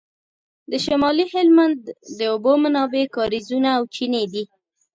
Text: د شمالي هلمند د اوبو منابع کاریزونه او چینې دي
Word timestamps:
د 0.71 0.73
شمالي 0.85 1.25
هلمند 1.33 1.79
د 2.17 2.19
اوبو 2.31 2.53
منابع 2.63 3.03
کاریزونه 3.17 3.69
او 3.77 3.83
چینې 3.95 4.23
دي 4.33 4.43